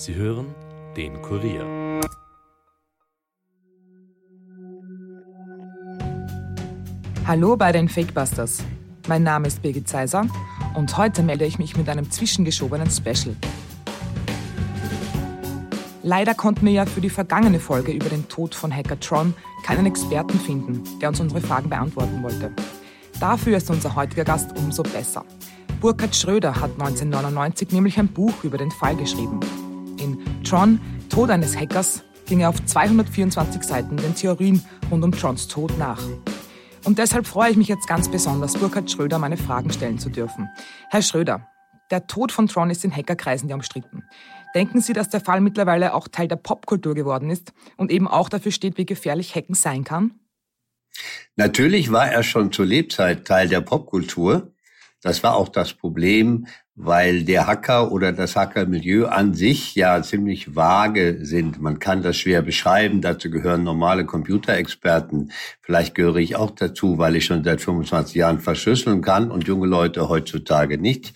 Sie 0.00 0.14
hören 0.14 0.54
den 0.96 1.20
Kurier. 1.20 2.00
Hallo 7.26 7.54
bei 7.54 7.70
den 7.70 7.86
Fakebusters. 7.86 8.64
Mein 9.08 9.24
Name 9.24 9.48
ist 9.48 9.60
Birgit 9.60 9.86
Zeiser 9.86 10.24
und 10.74 10.96
heute 10.96 11.22
melde 11.22 11.44
ich 11.44 11.58
mich 11.58 11.76
mit 11.76 11.86
einem 11.90 12.10
zwischengeschobenen 12.10 12.88
Special. 12.90 13.36
Leider 16.02 16.32
konnten 16.32 16.64
wir 16.64 16.72
ja 16.72 16.86
für 16.86 17.02
die 17.02 17.10
vergangene 17.10 17.60
Folge 17.60 17.92
über 17.92 18.08
den 18.08 18.26
Tod 18.26 18.54
von 18.54 18.74
Hacker 18.74 18.98
Tron 18.98 19.34
keinen 19.66 19.84
Experten 19.84 20.40
finden, 20.40 20.82
der 21.00 21.10
uns 21.10 21.20
unsere 21.20 21.42
Fragen 21.42 21.68
beantworten 21.68 22.22
wollte. 22.22 22.50
Dafür 23.20 23.58
ist 23.58 23.68
unser 23.68 23.94
heutiger 23.94 24.24
Gast 24.24 24.56
umso 24.56 24.82
besser. 24.82 25.26
Burkhard 25.78 26.16
Schröder 26.16 26.54
hat 26.54 26.70
1999 26.80 27.72
nämlich 27.72 27.98
ein 27.98 28.08
Buch 28.08 28.44
über 28.44 28.56
den 28.56 28.70
Fall 28.70 28.96
geschrieben. 28.96 29.40
In 30.00 30.18
Tron, 30.44 30.80
Tod 31.10 31.30
eines 31.30 31.56
Hackers, 31.56 32.02
ging 32.26 32.40
er 32.40 32.48
auf 32.48 32.64
224 32.64 33.62
Seiten 33.62 33.96
den 33.96 34.14
Theorien 34.14 34.64
rund 34.90 35.04
um 35.04 35.12
Trons 35.12 35.46
Tod 35.46 35.76
nach. 35.78 36.02
Und 36.84 36.98
deshalb 36.98 37.26
freue 37.26 37.50
ich 37.50 37.56
mich 37.56 37.68
jetzt 37.68 37.86
ganz 37.86 38.10
besonders, 38.10 38.54
Burkhard 38.54 38.90
Schröder 38.90 39.18
meine 39.18 39.36
Fragen 39.36 39.70
stellen 39.70 39.98
zu 39.98 40.08
dürfen. 40.08 40.48
Herr 40.88 41.02
Schröder, 41.02 41.46
der 41.90 42.06
Tod 42.06 42.32
von 42.32 42.46
Tron 42.46 42.70
ist 42.70 42.84
in 42.84 42.94
Hackerkreisen 42.94 43.48
ja 43.48 43.54
umstritten. 43.54 44.04
Denken 44.54 44.80
Sie, 44.80 44.92
dass 44.92 45.10
der 45.10 45.20
Fall 45.20 45.40
mittlerweile 45.40 45.92
auch 45.92 46.08
Teil 46.08 46.28
der 46.28 46.36
Popkultur 46.36 46.94
geworden 46.94 47.30
ist 47.30 47.52
und 47.76 47.90
eben 47.90 48.08
auch 48.08 48.28
dafür 48.28 48.52
steht, 48.52 48.78
wie 48.78 48.86
gefährlich 48.86 49.34
Hacken 49.34 49.54
sein 49.54 49.84
kann? 49.84 50.12
Natürlich 51.36 51.92
war 51.92 52.10
er 52.10 52.22
schon 52.22 52.52
zur 52.52 52.66
Lebzeit 52.66 53.26
Teil 53.26 53.48
der 53.48 53.60
Popkultur. 53.60 54.52
Das 55.02 55.22
war 55.22 55.34
auch 55.34 55.48
das 55.48 55.72
Problem, 55.72 56.46
weil 56.82 57.24
der 57.24 57.46
Hacker 57.46 57.92
oder 57.92 58.12
das 58.12 58.36
Hackermilieu 58.36 59.06
an 59.06 59.34
sich 59.34 59.74
ja 59.74 60.02
ziemlich 60.02 60.56
vage 60.56 61.18
sind. 61.20 61.60
Man 61.60 61.78
kann 61.78 62.02
das 62.02 62.16
schwer 62.16 62.40
beschreiben. 62.40 63.02
Dazu 63.02 63.30
gehören 63.30 63.64
normale 63.64 64.06
Computerexperten. 64.06 65.30
Vielleicht 65.60 65.94
gehöre 65.94 66.16
ich 66.16 66.36
auch 66.36 66.50
dazu, 66.50 66.96
weil 66.96 67.16
ich 67.16 67.26
schon 67.26 67.44
seit 67.44 67.60
25 67.60 68.14
Jahren 68.14 68.40
verschlüsseln 68.40 69.02
kann 69.02 69.30
und 69.30 69.46
junge 69.46 69.66
Leute 69.66 70.08
heutzutage 70.08 70.78
nicht. 70.78 71.12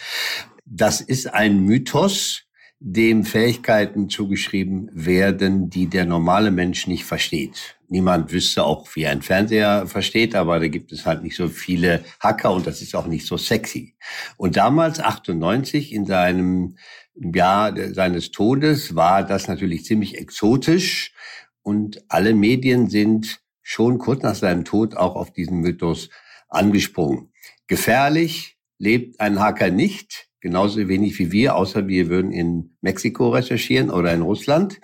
Das 0.66 1.00
ist 1.00 1.32
ein 1.32 1.60
Mythos, 1.60 2.42
dem 2.86 3.24
Fähigkeiten 3.24 4.10
zugeschrieben 4.10 4.90
werden, 4.92 5.70
die 5.70 5.86
der 5.86 6.04
normale 6.04 6.50
Mensch 6.50 6.86
nicht 6.86 7.06
versteht. 7.06 7.78
Niemand 7.88 8.30
wüsste 8.30 8.62
auch, 8.62 8.94
wie 8.94 9.06
ein 9.06 9.22
Fernseher 9.22 9.86
versteht, 9.86 10.34
aber 10.34 10.60
da 10.60 10.68
gibt 10.68 10.92
es 10.92 11.06
halt 11.06 11.22
nicht 11.22 11.34
so 11.34 11.48
viele 11.48 12.04
Hacker 12.20 12.52
und 12.52 12.66
das 12.66 12.82
ist 12.82 12.94
auch 12.94 13.06
nicht 13.06 13.26
so 13.26 13.38
sexy. 13.38 13.94
Und 14.36 14.58
damals, 14.58 15.00
98, 15.00 15.94
in 15.94 16.04
seinem 16.04 16.76
Jahr 17.14 17.74
seines 17.94 18.32
Todes, 18.32 18.94
war 18.94 19.24
das 19.24 19.48
natürlich 19.48 19.86
ziemlich 19.86 20.18
exotisch 20.18 21.14
und 21.62 22.04
alle 22.08 22.34
Medien 22.34 22.90
sind 22.90 23.40
schon 23.62 23.96
kurz 23.96 24.22
nach 24.22 24.34
seinem 24.34 24.66
Tod 24.66 24.94
auch 24.94 25.16
auf 25.16 25.32
diesen 25.32 25.60
Mythos 25.60 26.10
angesprungen. 26.50 27.32
Gefährlich 27.66 28.58
lebt 28.76 29.20
ein 29.20 29.40
Hacker 29.40 29.70
nicht, 29.70 30.28
genauso 30.44 30.86
wenig 30.88 31.18
wie 31.18 31.32
wir, 31.32 31.56
außer 31.56 31.88
wir 31.88 32.10
würden 32.10 32.30
in 32.30 32.76
Mexiko 32.82 33.30
recherchieren 33.30 33.88
oder 33.88 34.12
in 34.12 34.20
Russland. 34.20 34.78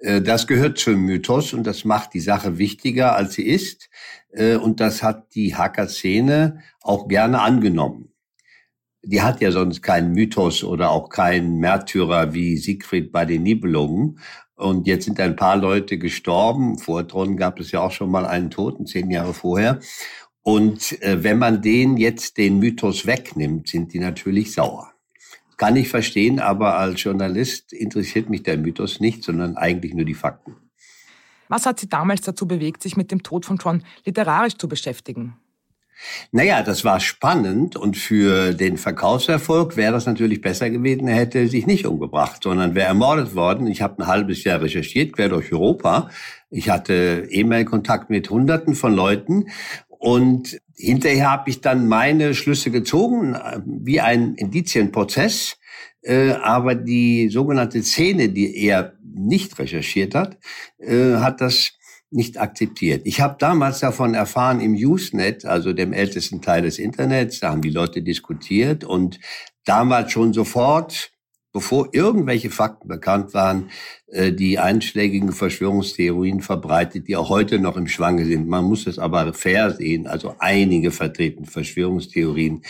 Äh, 0.00 0.20
das 0.20 0.46
gehört 0.46 0.76
zum 0.76 1.00
Mythos 1.00 1.54
und 1.54 1.66
das 1.66 1.86
macht 1.86 2.12
die 2.12 2.20
Sache 2.20 2.58
wichtiger, 2.58 3.16
als 3.16 3.32
sie 3.32 3.46
ist. 3.46 3.88
Äh, 4.32 4.56
und 4.56 4.80
das 4.80 5.02
hat 5.02 5.34
die 5.34 5.56
Hacker-Szene 5.56 6.60
auch 6.82 7.08
gerne 7.08 7.40
angenommen. 7.40 8.12
Die 9.02 9.22
hat 9.22 9.40
ja 9.40 9.50
sonst 9.50 9.80
keinen 9.80 10.12
Mythos 10.12 10.62
oder 10.62 10.90
auch 10.90 11.08
keinen 11.08 11.56
Märtyrer 11.56 12.34
wie 12.34 12.58
Siegfried 12.58 13.10
bei 13.10 13.24
den 13.24 13.44
Nibelungen. 13.44 14.18
Und 14.56 14.86
jetzt 14.86 15.06
sind 15.06 15.18
ein 15.20 15.36
paar 15.36 15.56
Leute 15.56 15.96
gestorben. 15.96 16.76
Vor 16.76 17.08
Tron 17.08 17.38
gab 17.38 17.58
es 17.60 17.70
ja 17.70 17.80
auch 17.80 17.92
schon 17.92 18.10
mal 18.10 18.26
einen 18.26 18.50
Toten, 18.50 18.84
zehn 18.84 19.10
Jahre 19.10 19.32
vorher. 19.32 19.80
Und 20.42 21.00
äh, 21.00 21.24
wenn 21.24 21.38
man 21.38 21.62
denen 21.62 21.96
jetzt 21.96 22.36
den 22.36 22.58
Mythos 22.58 23.06
wegnimmt, 23.06 23.68
sind 23.68 23.94
die 23.94 24.00
natürlich 24.00 24.52
sauer. 24.52 24.92
Kann 25.58 25.76
ich 25.76 25.88
verstehen, 25.88 26.40
aber 26.40 26.78
als 26.78 27.02
Journalist 27.02 27.72
interessiert 27.72 28.30
mich 28.30 28.44
der 28.44 28.56
Mythos 28.56 29.00
nicht, 29.00 29.24
sondern 29.24 29.56
eigentlich 29.56 29.92
nur 29.92 30.06
die 30.06 30.14
Fakten. 30.14 30.56
Was 31.48 31.66
hat 31.66 31.80
Sie 31.80 31.88
damals 31.88 32.20
dazu 32.20 32.46
bewegt, 32.46 32.82
sich 32.82 32.96
mit 32.96 33.10
dem 33.10 33.22
Tod 33.22 33.44
von 33.44 33.56
John 33.56 33.82
literarisch 34.04 34.56
zu 34.56 34.68
beschäftigen? 34.68 35.36
Naja, 36.30 36.62
das 36.62 36.84
war 36.84 37.00
spannend 37.00 37.74
und 37.74 37.96
für 37.96 38.54
den 38.54 38.76
Verkaufserfolg 38.76 39.76
wäre 39.76 39.92
das 39.92 40.06
natürlich 40.06 40.40
besser 40.40 40.70
gewesen, 40.70 41.08
er 41.08 41.16
hätte 41.16 41.48
sich 41.48 41.66
nicht 41.66 41.86
umgebracht, 41.86 42.44
sondern 42.44 42.76
wäre 42.76 42.86
ermordet 42.86 43.34
worden. 43.34 43.66
Ich 43.66 43.82
habe 43.82 44.00
ein 44.00 44.06
halbes 44.06 44.44
Jahr 44.44 44.60
recherchiert, 44.60 45.14
quer 45.14 45.28
durch 45.28 45.52
Europa. 45.52 46.08
Ich 46.50 46.70
hatte 46.70 47.26
E-Mail-Kontakt 47.30 48.10
mit 48.10 48.30
Hunderten 48.30 48.76
von 48.76 48.94
Leuten 48.94 49.46
und 49.98 50.60
hinterher 50.74 51.30
habe 51.30 51.50
ich 51.50 51.60
dann 51.60 51.88
meine 51.88 52.34
Schlüsse 52.34 52.70
gezogen, 52.70 53.36
wie 53.66 54.00
ein 54.00 54.34
Indizienprozess. 54.36 55.56
Äh, 56.02 56.30
aber 56.30 56.76
die 56.76 57.28
sogenannte 57.28 57.82
Szene, 57.82 58.28
die 58.28 58.56
er 58.56 58.94
nicht 59.02 59.58
recherchiert 59.58 60.14
hat, 60.14 60.38
äh, 60.78 61.16
hat 61.16 61.40
das 61.40 61.72
nicht 62.10 62.38
akzeptiert. 62.40 63.02
Ich 63.04 63.20
habe 63.20 63.36
damals 63.38 63.80
davon 63.80 64.14
erfahren 64.14 64.60
im 64.60 64.74
Usenet, 64.74 65.44
also 65.44 65.72
dem 65.72 65.92
ältesten 65.92 66.40
Teil 66.40 66.62
des 66.62 66.78
Internets, 66.78 67.40
da 67.40 67.50
haben 67.50 67.60
die 67.60 67.70
Leute 67.70 68.00
diskutiert 68.00 68.84
und 68.84 69.18
damals 69.64 70.12
schon 70.12 70.32
sofort 70.32 71.10
bevor 71.52 71.88
irgendwelche 71.92 72.50
Fakten 72.50 72.88
bekannt 72.88 73.34
waren, 73.34 73.70
äh, 74.08 74.32
die 74.32 74.58
einschlägigen 74.58 75.32
Verschwörungstheorien 75.32 76.40
verbreitet, 76.40 77.08
die 77.08 77.16
auch 77.16 77.28
heute 77.28 77.58
noch 77.58 77.76
im 77.76 77.88
Schwange 77.88 78.26
sind. 78.26 78.48
Man 78.48 78.64
muss 78.64 78.86
es 78.86 78.98
aber 78.98 79.32
fair 79.34 79.70
sehen. 79.70 80.06
Also 80.06 80.34
einige 80.38 80.90
vertreten 80.90 81.46
Verschwörungstheorien, 81.46 82.62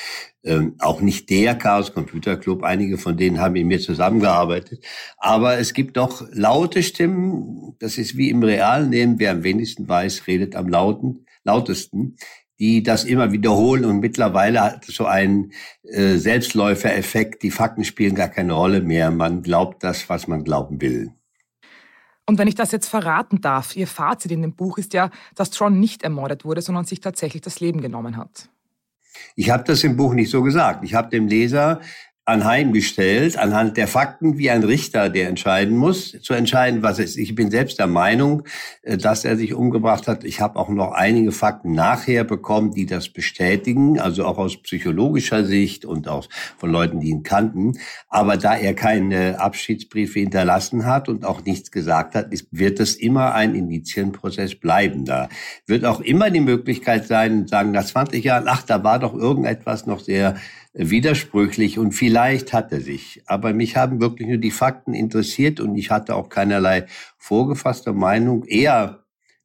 ähm, 0.45 0.75
auch 0.79 1.01
nicht 1.01 1.29
der 1.31 1.55
Chaos 1.57 1.93
Computer 1.93 2.37
Club. 2.37 2.63
Einige 2.63 2.99
von 2.99 3.17
denen 3.17 3.41
haben 3.41 3.55
mit 3.55 3.67
mir 3.67 3.81
zusammengearbeitet. 3.81 4.85
Aber 5.19 5.59
es 5.59 5.75
gibt 5.75 5.97
doch 5.97 6.27
laute 6.33 6.83
Stimmen. 6.83 7.75
Das 7.81 7.99
ist 7.99 8.17
wie 8.17 8.31
im 8.31 8.43
realen 8.43 8.91
Leben. 8.93 9.19
Wer 9.19 9.33
am 9.33 9.43
wenigsten 9.43 9.89
weiß, 9.89 10.27
redet 10.27 10.55
am 10.55 10.69
lauten, 10.69 11.27
lautesten 11.45 12.17
die 12.59 12.83
das 12.83 13.05
immer 13.05 13.33
wiederholen 13.33 13.85
und 13.85 14.01
mittlerweile 14.01 14.61
hat 14.61 14.89
es 14.89 14.97
so 14.97 15.07
einen 15.07 15.53
äh, 15.85 16.17
Selbstläufereffekt. 16.17 17.43
Die 17.43 17.51
Fakten 17.51 17.85
spielen 17.85 18.15
gar 18.15 18.29
keine 18.29 18.55
Rolle 18.55 18.81
mehr. 18.81 19.11
Man 19.11 19.43
glaubt 19.43 19.85
das, 19.85 20.09
was 20.09 20.27
man 20.27 20.45
glauben 20.45 20.81
will. 20.81 21.13
Und 22.27 22.39
wenn 22.39 22.49
ich 22.49 22.57
das 22.57 22.73
jetzt 22.73 22.89
verraten 22.89 23.41
darf, 23.41 23.75
Ihr 23.75 23.87
Fazit 23.87 24.33
in 24.33 24.43
dem 24.43 24.55
Buch 24.55 24.77
ist 24.77 24.93
ja, 24.93 25.11
dass 25.35 25.51
Tron 25.51 25.81
nicht 25.81 26.03
ermordet 26.03 26.45
wurde, 26.45 26.61
sondern 26.61 26.85
sich 26.85 27.01
tatsächlich 27.01 27.43
das 27.43 27.61
Leben 27.61 27.81
genommen 27.81 28.17
hat. 28.17 28.51
Ich 29.35 29.51
habe 29.51 29.65
das 29.65 29.83
im 29.85 29.97
Buch 29.97 30.13
nicht 30.13 30.31
so 30.31 30.43
gesagt. 30.43 30.85
Ich 30.85 30.95
habe 30.95 31.09
dem 31.09 31.27
Leser 31.27 31.81
anheimgestellt, 32.29 33.39
anhand 33.39 33.79
der 33.79 33.89
Fakten 33.89 34.37
wie 34.37 34.51
ein 34.51 34.63
Richter, 34.63 35.09
der 35.09 35.29
entscheiden 35.29 35.79
muss, 35.79 36.15
zu 36.21 36.35
entscheiden, 36.35 36.83
was 36.83 36.99
ist. 36.99 37.17
Ich 37.17 37.35
bin 37.35 37.51
selbst 37.51 37.79
der 37.79 37.87
Meinung, 37.87 38.43
äh, 38.83 38.99
dass 38.99 39.25
er 39.25 39.39
sich 39.39 39.55
umgebracht 39.55 40.07
hat. 40.07 40.25
Ich 40.25 40.43
habe 40.43 40.59
auch 40.59 40.69
noch 40.69 40.93
einige 40.93 41.33
Fakten 41.33 41.73
nachher 41.73 42.25
bekommen, 42.25 42.73
die 42.73 42.85
das 42.85 43.09
bestätigen, 43.09 43.99
also 43.99 44.27
auch 44.27 44.37
aus 44.37 44.61
psychologischer 44.61 45.47
Sicht 45.47 45.87
und 45.87 46.07
auch 46.07 46.29
von 46.59 46.71
Leuten, 46.71 47.01
die 47.01 47.09
ihn 47.09 47.23
kannten. 47.23 47.79
Aber 48.11 48.37
da 48.37 48.55
er 48.55 48.75
keine 48.75 49.41
Abschiedsbriefe 49.41 50.21
hinterlassen 50.21 50.85
hat 50.85 51.09
und 51.09 51.25
auch 51.25 51.43
nichts 51.47 51.71
gesagt 51.71 52.15
hat, 52.15 52.27
wird 52.51 52.79
es 52.79 52.95
immer 52.95 53.35
ein 53.35 53.55
Indizienprozess 53.55 54.55
bleiben. 54.55 55.07
Da 55.07 55.31
wird 55.67 55.87
auch 55.87 56.01
immer 56.01 56.29
die 56.29 56.41
Möglichkeit 56.41 57.07
sein, 57.07 57.47
sagen 57.47 57.71
nach 57.71 57.87
20 57.87 58.23
Jahren, 58.23 58.45
ach, 58.49 58.63
da 58.65 58.85
war 58.85 58.99
doch 58.99 59.15
irgendetwas 59.15 59.87
noch 59.87 60.01
sehr 60.01 60.37
widersprüchlich 60.75 61.79
und 61.79 61.93
vielleicht 61.93 62.18
hat 62.19 62.73
er 62.73 62.81
sich. 62.81 63.23
Aber 63.27 63.53
mich 63.53 63.77
haben 63.77 64.01
wirklich 64.01 64.29
nur 64.29 64.39
die 64.39 64.51
Fakten 64.51 64.95
interessiert 64.95 65.61
und 65.61 65.77
ich 65.77 65.91
hatte 65.91 66.15
auch 66.15 66.29
keinerlei 66.29 66.87
vorgefasste 67.17 67.93
Meinung. 67.93 68.45
Eher 68.45 69.05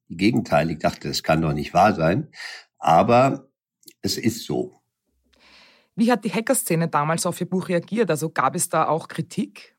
die 0.09 0.17
Gegenteil. 0.17 0.71
Ich 0.71 0.79
dachte, 0.79 1.07
das 1.07 1.23
kann 1.23 1.41
doch 1.41 1.53
nicht 1.53 1.73
wahr 1.73 1.93
sein. 1.93 2.29
Aber 2.77 3.47
es 4.01 4.17
ist 4.17 4.45
so. 4.45 4.79
Wie 5.95 6.11
hat 6.11 6.25
die 6.25 6.31
Hackerszene 6.31 6.87
damals 6.87 7.25
auf 7.25 7.39
Ihr 7.39 7.49
Buch 7.49 7.69
reagiert? 7.69 8.09
Also 8.09 8.29
gab 8.29 8.55
es 8.55 8.69
da 8.69 8.87
auch 8.87 9.07
Kritik? 9.07 9.72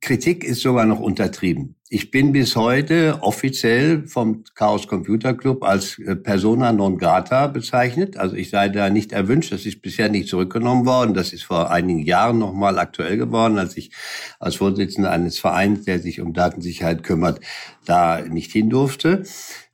Kritik 0.00 0.44
ist 0.44 0.62
sogar 0.62 0.86
noch 0.86 1.00
untertrieben. 1.00 1.76
Ich 1.88 2.12
bin 2.12 2.30
bis 2.30 2.54
heute 2.54 3.18
offiziell 3.22 4.06
vom 4.06 4.44
Chaos 4.54 4.86
Computer 4.86 5.34
Club 5.34 5.64
als 5.64 5.98
äh, 5.98 6.14
Persona 6.14 6.72
non 6.72 6.98
grata 6.98 7.48
bezeichnet. 7.48 8.16
Also 8.16 8.36
ich 8.36 8.50
sei 8.50 8.68
da 8.68 8.90
nicht 8.90 9.12
erwünscht. 9.12 9.52
Das 9.52 9.66
ist 9.66 9.82
bisher 9.82 10.08
nicht 10.08 10.28
zurückgenommen 10.28 10.86
worden. 10.86 11.14
Das 11.14 11.32
ist 11.32 11.42
vor 11.42 11.70
einigen 11.70 12.02
Jahren 12.02 12.38
nochmal 12.38 12.78
aktuell 12.78 13.16
geworden, 13.16 13.58
als 13.58 13.76
ich 13.76 13.90
als 14.38 14.56
Vorsitzender 14.56 15.10
eines 15.10 15.40
Vereins, 15.40 15.84
der 15.84 15.98
sich 15.98 16.20
um 16.20 16.32
Datensicherheit 16.32 17.02
kümmert, 17.02 17.40
da 17.86 18.20
nicht 18.20 18.52
hin 18.52 18.70
durfte. 18.70 19.24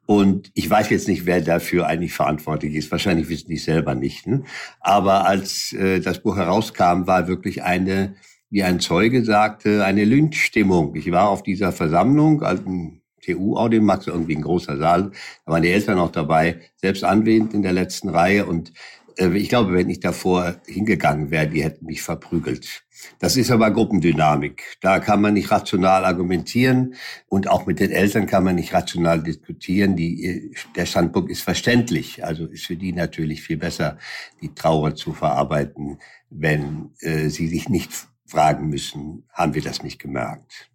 Und 0.07 0.53
ich 0.55 0.71
weiß 0.71 0.89
jetzt 0.91 1.09
nicht, 1.09 1.27
wer 1.27 1.41
dafür 1.43 1.87
eigentlich 1.87 2.15
verantwortlich 2.15 2.77
ist. 2.77 2.91
Wahrscheinlich 2.93 3.29
wissen 3.29 3.49
die 3.49 3.59
selber 3.59 3.95
nicht. 3.95 4.27
Ne? 4.27 4.45
Aber 4.81 5.27
als 5.27 5.73
äh, 5.73 6.01
das 6.01 6.23
Buch 6.23 6.37
herauskam, 6.37 7.07
war 7.07 7.29
wirklich 7.29 7.63
eine 7.65 8.15
wie 8.51 8.63
ein 8.63 8.81
Zeuge 8.81 9.25
sagte, 9.25 9.85
eine 9.85 10.05
Lynchstimmung. 10.05 10.95
Ich 10.95 11.11
war 11.11 11.29
auf 11.29 11.43
dieser 11.43 11.73
Versammlung, 11.73 12.43
ein 12.43 13.03
TU-Audimax, 13.23 14.07
irgendwie 14.07 14.37
ein 14.37 14.43
großer 14.43 14.77
Saal, 14.77 15.11
da 15.45 15.53
waren 15.53 15.63
die 15.63 15.71
Eltern 15.71 15.99
auch 15.99 16.13
dabei, 16.13 16.61
selbst 16.77 17.05
anwesend 17.05 17.55
in 17.55 17.63
der 17.63 17.73
letzten 17.73 18.09
Reihe 18.09 18.47
und 18.47 18.73
äh, 19.17 19.29
ich 19.37 19.49
glaube, 19.49 19.75
wenn 19.75 19.91
ich 19.91 20.01
davor 20.01 20.57
hingegangen 20.67 21.31
wäre, 21.31 21.49
die 21.49 21.63
hätten 21.63 21.87
mich 21.87 22.03
verprügelt. 22.03 22.83
Das 23.19 23.37
ist 23.37 23.51
aber 23.51 23.71
Gruppendynamik. 23.71 24.79
Da 24.81 25.01
kann 25.01 25.21
man 25.21 25.35
nicht 25.35 25.51
rational 25.51 26.05
argumentieren 26.05 26.95
und 27.29 27.49
auch 27.49 27.67
mit 27.67 27.79
den 27.79 27.91
Eltern 27.91 28.27
kann 28.27 28.45
man 28.45 28.55
nicht 28.57 28.73
rational 28.73 29.23
diskutieren. 29.23 29.97
Die, 29.97 30.55
der 30.75 30.87
Standpunkt 30.87 31.31
ist 31.31 31.43
verständlich. 31.43 32.25
Also 32.25 32.47
ist 32.47 32.67
für 32.67 32.77
die 32.77 32.93
natürlich 32.93 33.43
viel 33.43 33.59
besser, 33.59 33.99
die 34.41 34.55
Trauer 34.55 34.95
zu 34.95 35.13
verarbeiten, 35.13 35.99
wenn 36.31 36.91
äh, 37.01 37.29
sie 37.29 37.49
sich 37.49 37.69
nicht 37.69 38.09
fragen 38.27 38.69
müssen, 38.69 39.25
haben 39.33 39.55
wir 39.55 39.63
das 39.63 39.83
nicht 39.83 39.99
gemerkt. 39.99 40.71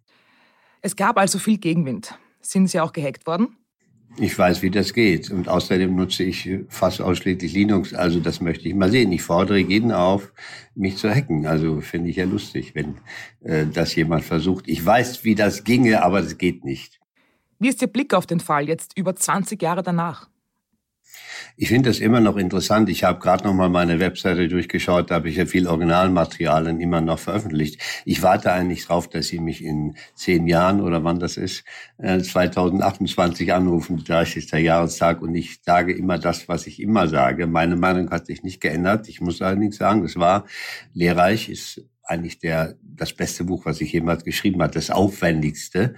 Es 0.80 0.96
gab 0.96 1.16
also 1.18 1.38
viel 1.38 1.58
Gegenwind. 1.58 2.18
Sind 2.40 2.68
Sie 2.68 2.80
auch 2.80 2.92
gehackt 2.92 3.26
worden? 3.26 3.56
Ich 4.18 4.38
weiß, 4.38 4.60
wie 4.62 4.70
das 4.70 4.92
geht. 4.92 5.30
Und 5.30 5.48
außerdem 5.48 5.94
nutze 5.94 6.24
ich 6.24 6.50
fast 6.68 7.00
ausschließlich 7.00 7.52
Linux. 7.54 7.94
Also 7.94 8.20
das 8.20 8.40
möchte 8.40 8.68
ich 8.68 8.74
mal 8.74 8.90
sehen. 8.90 9.10
Ich 9.12 9.22
fordere 9.22 9.58
jeden 9.58 9.92
auf, 9.92 10.32
mich 10.74 10.98
zu 10.98 11.08
hacken. 11.08 11.46
Also 11.46 11.80
finde 11.80 12.10
ich 12.10 12.16
ja 12.16 12.24
lustig, 12.24 12.74
wenn 12.74 12.98
äh, 13.42 13.66
das 13.66 13.94
jemand 13.94 14.24
versucht. 14.24 14.68
Ich 14.68 14.84
weiß, 14.84 15.24
wie 15.24 15.34
das 15.34 15.64
ginge, 15.64 16.02
aber 16.02 16.20
es 16.20 16.36
geht 16.36 16.64
nicht. 16.64 17.00
Wie 17.58 17.68
ist 17.68 17.80
Ihr 17.80 17.88
Blick 17.88 18.12
auf 18.12 18.26
den 18.26 18.40
Fall 18.40 18.68
jetzt 18.68 18.98
über 18.98 19.14
20 19.14 19.62
Jahre 19.62 19.82
danach? 19.82 20.28
Ich 21.56 21.68
finde 21.68 21.90
das 21.90 21.98
immer 21.98 22.20
noch 22.20 22.36
interessant. 22.36 22.88
Ich 22.88 23.04
habe 23.04 23.18
gerade 23.18 23.44
noch 23.44 23.54
mal 23.54 23.68
meine 23.68 24.00
Webseite 24.00 24.48
durchgeschaut, 24.48 25.10
da 25.10 25.16
habe 25.16 25.28
ich 25.28 25.36
ja 25.36 25.46
viel 25.46 25.66
Originalmaterialien 25.66 26.80
immer 26.80 27.00
noch 27.00 27.18
veröffentlicht. 27.18 27.80
Ich 28.04 28.22
warte 28.22 28.52
eigentlich 28.52 28.86
drauf, 28.86 29.08
dass 29.08 29.28
Sie 29.28 29.38
mich 29.38 29.62
in 29.62 29.96
zehn 30.14 30.46
Jahren 30.46 30.80
oder 30.80 31.04
wann 31.04 31.18
das 31.18 31.36
ist, 31.36 31.64
2028 31.98 33.48
äh, 33.48 33.52
anrufen, 33.52 34.02
30. 34.02 34.50
Jahrestag, 34.52 35.22
und 35.22 35.34
ich 35.34 35.60
sage 35.62 35.92
immer 35.92 36.18
das, 36.18 36.48
was 36.48 36.66
ich 36.66 36.80
immer 36.80 37.08
sage. 37.08 37.46
Meine 37.46 37.76
Meinung 37.76 38.10
hat 38.10 38.26
sich 38.26 38.42
nicht 38.42 38.60
geändert. 38.60 39.08
Ich 39.08 39.20
muss 39.20 39.42
allerdings 39.42 39.76
sagen, 39.76 40.02
das 40.02 40.16
war 40.16 40.46
lehrreich, 40.94 41.48
ist 41.48 41.82
eigentlich 42.04 42.38
der, 42.38 42.76
das 42.82 43.12
beste 43.12 43.44
Buch, 43.44 43.64
was 43.64 43.80
ich 43.80 43.92
jemals 43.92 44.24
geschrieben 44.24 44.62
habe, 44.62 44.72
das 44.72 44.90
aufwendigste. 44.90 45.94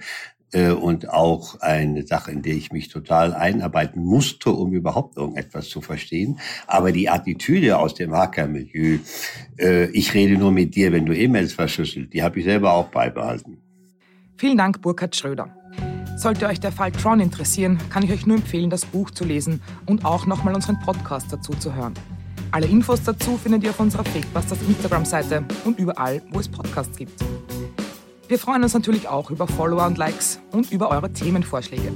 Äh, 0.55 0.71
und 0.71 1.09
auch 1.09 1.59
eine 1.59 2.07
Sache, 2.07 2.31
in 2.31 2.41
der 2.41 2.53
ich 2.55 2.71
mich 2.71 2.87
total 2.87 3.33
einarbeiten 3.33 4.03
musste, 4.03 4.51
um 4.51 4.71
überhaupt 4.71 5.17
irgendetwas 5.17 5.67
zu 5.67 5.81
verstehen. 5.81 6.39
Aber 6.65 6.93
die 6.93 7.09
Attitüde 7.09 7.77
aus 7.77 7.93
dem 7.93 8.13
Hackermilieu, 8.13 8.99
äh, 9.59 9.85
ich 9.87 10.13
rede 10.13 10.37
nur 10.37 10.53
mit 10.53 10.75
dir, 10.75 10.93
wenn 10.93 11.05
du 11.05 11.13
E-Mails 11.13 11.51
verschlüsselt, 11.51 12.13
die 12.13 12.23
habe 12.23 12.39
ich 12.39 12.45
selber 12.45 12.73
auch 12.73 12.87
beibehalten. 12.87 13.57
Vielen 14.37 14.57
Dank, 14.57 14.81
Burkhard 14.81 15.13
Schröder. 15.15 15.49
Sollte 16.15 16.47
euch 16.47 16.61
der 16.61 16.71
Fall 16.71 16.93
Tron 16.93 17.19
interessieren, 17.19 17.77
kann 17.89 18.03
ich 18.03 18.11
euch 18.13 18.25
nur 18.25 18.37
empfehlen, 18.37 18.69
das 18.69 18.85
Buch 18.85 19.11
zu 19.11 19.25
lesen 19.25 19.61
und 19.85 20.05
auch 20.05 20.25
nochmal 20.25 20.55
unseren 20.55 20.79
Podcast 20.79 21.27
dazu 21.31 21.51
zu 21.53 21.75
hören. 21.75 21.93
Alle 22.51 22.67
Infos 22.67 23.03
dazu 23.03 23.37
findet 23.37 23.65
ihr 23.65 23.71
auf 23.71 23.79
unserer 23.81 24.05
Fakebusters 24.05 24.59
Instagram-Seite 24.61 25.43
und 25.65 25.77
überall, 25.77 26.21
wo 26.31 26.39
es 26.39 26.47
Podcasts 26.47 26.95
gibt. 26.95 27.21
Wir 28.27 28.39
freuen 28.39 28.63
uns 28.63 28.73
natürlich 28.73 29.07
auch 29.07 29.29
über 29.29 29.47
Follower 29.47 29.85
und 29.85 29.97
Likes 29.97 30.39
und 30.51 30.71
über 30.71 30.89
eure 30.89 31.11
Themenvorschläge. 31.11 31.93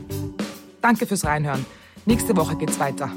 Danke 0.81 1.07
fürs 1.07 1.25
Reinhören. 1.25 1.65
Nächste 2.05 2.37
Woche 2.37 2.55
geht's 2.55 2.79
weiter. 2.79 3.09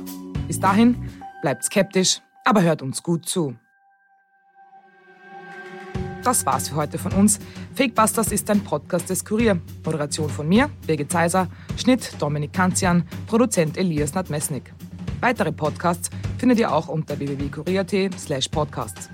Bis 0.47 0.59
dahin, 0.59 1.11
bleibt 1.43 1.65
skeptisch, 1.65 2.21
aber 2.45 2.63
hört 2.63 2.81
uns 2.81 3.03
gut 3.03 3.27
zu. 3.27 3.55
Das 6.25 6.47
war's 6.47 6.69
für 6.69 6.77
heute 6.77 6.99
von 6.99 7.13
uns. 7.13 7.39
Fakebusters 7.75 8.33
ist 8.33 8.49
ein 8.49 8.63
Podcast 8.63 9.11
des 9.11 9.25
Kurier. 9.25 9.61
Moderation 9.85 10.31
von 10.31 10.49
mir, 10.49 10.71
Birgit 10.87 11.11
Zeiser, 11.11 11.49
Schnitt 11.77 12.15
Dominik 12.19 12.53
Kanzian, 12.53 13.05
Produzent 13.27 13.77
Elias 13.77 14.15
Nadmesnik. 14.15 14.73
Weitere 15.21 15.53
Podcasts 15.53 16.11
findet 16.39 16.59
ihr 16.61 16.73
auch 16.73 16.89
unter 16.89 17.19
www.kurier.at 17.19 18.19
slash 18.19 18.49
podcasts. 18.49 19.11